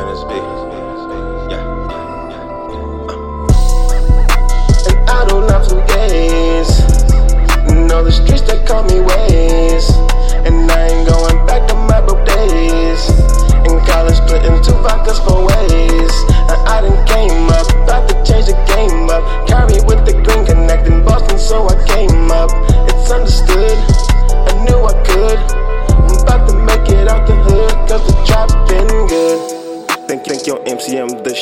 fine 0.00 0.08
as 0.12 0.24
big. 0.24 0.42
And 4.88 5.10
I 5.10 5.24
don't 5.28 5.46
know 5.46 5.62
some 5.62 5.84
gays. 5.86 6.70
No, 7.88 8.08
streets 8.08 8.42
they 8.42 8.64
call 8.64 8.84
me 8.84 9.00
ways. 9.00 9.90
And 10.46 10.70
I 10.70 10.88
ain't 10.88 11.08
going 11.08 11.46
back 11.46 11.68
to 11.68 11.74
my 11.74 12.00
broke 12.00 12.24
days. 12.26 13.08
In 13.68 13.80
college, 13.86 14.16
splitting 14.16 14.62
two 14.62 14.76
vodkas 14.84 15.18
for 15.24 15.44
ways. 15.44 16.14
And 16.50 16.60
I 16.68 16.80
done 16.82 17.06
came 17.06 17.48
up, 17.50 17.68
about 17.84 18.08
to 18.08 18.14
change 18.24 18.46
the 18.46 18.56
game 18.72 19.10
up. 19.10 19.22
Carry 19.48 19.80
with 19.84 20.04
the 20.06 20.12
green, 20.12 20.46
connecting 20.46 21.04
Boston, 21.04 21.38
so 21.38 21.68
I 21.68 21.76
came 21.86 22.30
up. 22.30 22.50
It's 22.88 23.10
understood. 23.10 23.49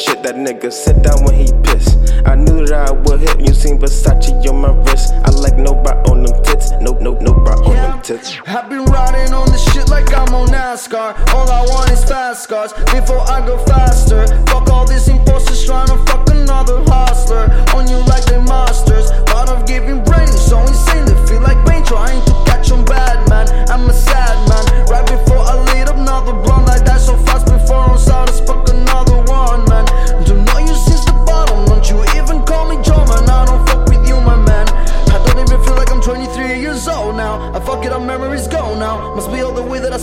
Nigga 0.07 0.73
sit 0.73 1.03
down 1.03 1.25
when 1.25 1.35
he 1.35 1.47
piss. 1.63 1.97
I 2.25 2.35
knew 2.35 2.67
that 2.67 2.89
I 2.89 2.93
would 2.93 3.21
hit 3.21 3.41
you 3.41 3.53
seen 3.53 3.79
Versace 3.79 4.31
on 4.49 4.61
my 4.61 4.71
wrist. 4.71 5.13
I 5.25 5.31
like 5.31 5.57
no 5.57 5.75
bra 5.75 6.01
on 6.11 6.23
them 6.23 6.43
tits, 6.45 6.71
no, 6.81 6.93
no, 7.01 7.15
no 7.19 7.33
bra 7.33 7.55
on 7.65 7.75
them 7.75 8.03
tits. 8.03 8.39
I've 8.47 8.69
been 8.69 8.85
riding 8.85 9.35
on 9.35 9.51
this 9.51 9.65
shit 9.73 9.89
like 9.89 10.13
I'm 10.15 10.35
on 10.35 10.49
NASCAR. 10.49 11.35
All 11.35 11.51
I 11.51 11.67
want 11.67 11.91
is 11.91 12.05
fast 12.05 12.49
cars 12.49 12.73
before 12.73 13.21
I 13.21 13.45
go 13.47 13.59
faster. 13.67 14.27
Fuck 14.47 14.71
all 14.71 14.87
these 14.87 15.09
imposters 15.09 15.65
trying 15.67 15.89
to 15.89 15.99
fuck 16.07 16.29
another 16.31 16.81
hustler. 16.87 17.51
On 17.75 17.89
you 17.89 17.99
like 18.07 18.25
they 18.27 18.39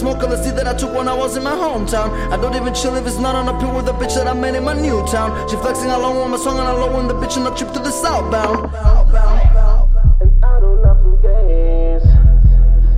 smoke 0.05 0.21
all 0.21 0.29
the 0.29 0.37
seed 0.37 0.55
that 0.55 0.67
I 0.67 0.75
took 0.75 0.93
when 0.93 1.07
I 1.07 1.15
was 1.15 1.35
in 1.35 1.41
my 1.41 1.55
hometown. 1.55 2.11
I 2.31 2.37
don't 2.37 2.53
even 2.53 2.75
chill 2.75 2.93
if 2.95 3.07
it's 3.07 3.17
not 3.17 3.33
on 3.33 3.49
a 3.49 3.59
pill 3.59 3.75
with 3.75 3.87
the 3.87 3.93
bitch 3.93 4.13
that 4.13 4.27
I 4.27 4.33
met 4.33 4.53
in 4.53 4.63
my 4.63 4.75
new 4.79 5.03
town. 5.07 5.49
She 5.49 5.55
flexing 5.55 5.89
along 5.89 6.17
with 6.21 6.29
my 6.29 6.37
song 6.37 6.59
and 6.59 6.67
I 6.67 6.73
low 6.73 6.99
in 6.99 7.07
the 7.07 7.15
bitch 7.15 7.37
on 7.37 7.51
a 7.51 7.57
trip 7.57 7.73
to 7.73 7.79
the 7.79 7.89
southbound. 7.89 8.65
And 10.21 10.45
I 10.45 10.59
don't 10.61 10.79
love 10.85 11.01
to 11.05 11.11
gaze. 11.25 12.05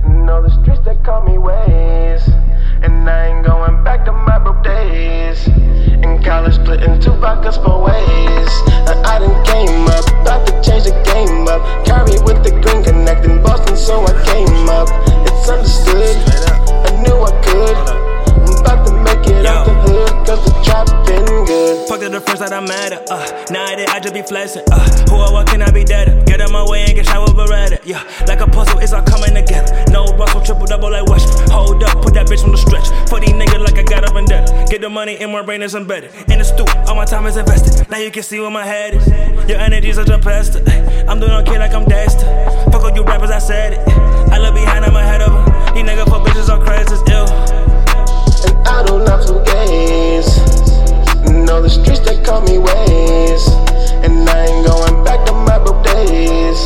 Know 0.04 0.42
the 0.42 0.50
streets 0.60 0.84
that 0.84 1.02
call 1.02 1.22
me 1.22 1.38
ways. 1.38 2.28
And 2.84 3.08
I 3.08 3.28
ain't 3.28 3.46
going 3.46 3.82
back 3.84 4.04
to 4.04 4.12
my 4.12 4.38
broke 4.38 4.62
days. 4.62 5.46
In 6.04 6.22
college, 6.22 6.56
split 6.56 6.82
into 6.82 7.08
vodkas 7.12 7.56
for 7.64 7.84
ways. 7.88 8.67
I'm 22.58 22.64
uh. 22.66 23.22
Now 23.54 23.70
that 23.70 23.86
I 23.94 24.00
just 24.00 24.14
be 24.14 24.22
flexing, 24.22 24.66
uh. 24.66 24.82
Who 25.06 25.14
or 25.14 25.30
what 25.30 25.46
can 25.46 25.62
I 25.62 25.70
be 25.70 25.84
dead? 25.84 26.26
Get 26.26 26.40
out 26.40 26.50
my 26.50 26.66
way 26.66 26.82
and 26.82 26.94
get 26.96 27.06
shot 27.06 27.22
with 27.22 27.38
Beretta, 27.38 27.78
yeah. 27.86 28.02
Like 28.26 28.40
a 28.40 28.48
puzzle, 28.48 28.80
it's 28.80 28.92
all 28.92 29.02
coming 29.06 29.30
together. 29.30 29.70
No 29.92 30.06
Russell, 30.18 30.42
triple 30.42 30.66
double 30.66 30.90
like 30.90 31.06
Westbrook. 31.06 31.50
Hold 31.54 31.84
up, 31.84 32.02
put 32.02 32.14
that 32.14 32.26
bitch 32.26 32.42
on 32.42 32.50
the 32.50 32.58
stretch. 32.58 32.90
For 33.08 33.20
these 33.20 33.30
niggas 33.30 33.62
like 33.62 33.78
I 33.78 33.84
got 33.84 34.02
a 34.02 34.12
vendetta. 34.12 34.66
Get 34.68 34.80
the 34.80 34.90
money 34.90 35.14
in 35.22 35.30
my 35.30 35.42
brain 35.42 35.62
is 35.62 35.76
embedded. 35.76 36.10
In 36.26 36.40
the 36.40 36.44
stoop, 36.44 36.68
all 36.88 36.96
my 36.96 37.04
time 37.04 37.26
is 37.26 37.36
invested. 37.36 37.88
Now 37.90 37.98
you 37.98 38.10
can 38.10 38.24
see 38.24 38.40
where 38.40 38.50
my 38.50 38.66
head 38.66 38.94
is. 38.94 39.06
Your 39.48 39.60
energy's 39.60 39.94
such 39.94 40.08
a 40.08 40.18
pester. 40.18 40.58
I'm 41.06 41.20
doing 41.20 41.38
okay 41.46 41.60
like 41.60 41.74
I'm 41.74 41.84
Dexter. 41.84 42.26
Fuck 42.74 42.82
all 42.82 42.90
you 42.90 43.04
rappers, 43.04 43.30
I 43.30 43.38
said 43.38 43.74
it. 43.74 43.88
I 44.34 44.38
look 44.38 44.54
behind, 44.54 44.67
call 52.28 52.42
me 52.42 52.58
ways. 52.58 53.48
And 54.04 54.28
I 54.28 54.46
ain't 54.46 54.66
going 54.66 55.02
back 55.02 55.24
to 55.26 55.32
my 55.32 55.58
broke 55.58 55.82
days. 55.82 56.60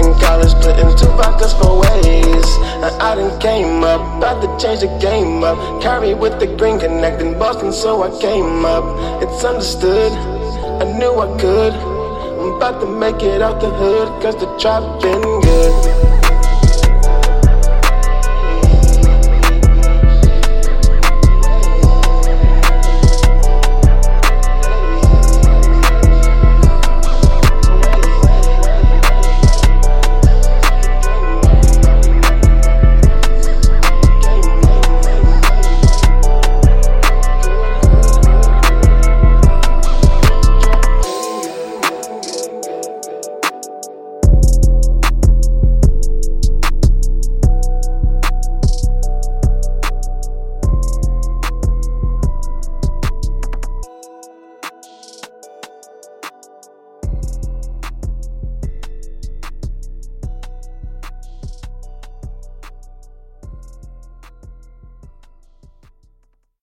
In 0.00 0.08
college, 0.24 0.50
split 0.56 0.78
into 0.80 1.04
vodkas 1.20 1.52
for 1.60 1.78
ways. 1.84 2.48
And 2.84 2.94
I 3.02 3.14
done 3.14 3.38
came 3.38 3.84
up, 3.84 4.00
about 4.16 4.40
to 4.40 4.48
change 4.56 4.80
the 4.80 4.88
game 4.98 5.44
up. 5.44 5.82
Carry 5.82 6.14
with 6.14 6.40
the 6.40 6.46
green 6.46 6.80
connect 6.80 7.20
in 7.20 7.38
Boston, 7.38 7.70
so 7.72 8.02
I 8.02 8.10
came 8.18 8.64
up. 8.64 8.84
It's 9.22 9.44
understood, 9.44 10.12
I 10.82 10.84
knew 10.98 11.12
I 11.20 11.28
could. 11.38 11.74
I'm 12.40 12.56
about 12.56 12.80
to 12.80 12.86
make 12.86 13.22
it 13.22 13.42
out 13.42 13.60
the 13.60 13.70
hood, 13.70 14.08
cause 14.22 14.36
the 14.36 14.48
trap 14.58 14.82
been 15.02 15.22
good. 15.40 16.23